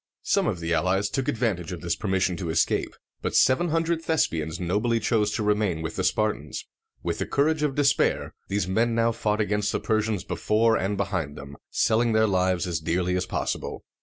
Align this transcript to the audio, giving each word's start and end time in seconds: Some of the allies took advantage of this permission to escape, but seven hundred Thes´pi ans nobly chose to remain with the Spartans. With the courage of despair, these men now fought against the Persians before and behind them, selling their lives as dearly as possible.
Some 0.23 0.47
of 0.47 0.59
the 0.59 0.73
allies 0.73 1.11
took 1.11 1.27
advantage 1.27 1.71
of 1.71 1.81
this 1.81 1.95
permission 1.95 2.35
to 2.37 2.49
escape, 2.49 2.95
but 3.21 3.35
seven 3.35 3.69
hundred 3.69 4.03
Thes´pi 4.03 4.41
ans 4.41 4.59
nobly 4.59 4.99
chose 4.99 5.29
to 5.33 5.43
remain 5.43 5.83
with 5.83 5.95
the 5.95 6.03
Spartans. 6.03 6.65
With 7.03 7.19
the 7.19 7.27
courage 7.27 7.61
of 7.61 7.75
despair, 7.75 8.33
these 8.47 8.67
men 8.67 8.95
now 8.95 9.11
fought 9.11 9.39
against 9.41 9.71
the 9.71 9.79
Persians 9.79 10.23
before 10.23 10.75
and 10.75 10.97
behind 10.97 11.37
them, 11.37 11.55
selling 11.69 12.13
their 12.13 12.25
lives 12.25 12.65
as 12.65 12.79
dearly 12.79 13.15
as 13.15 13.27
possible. 13.27 13.83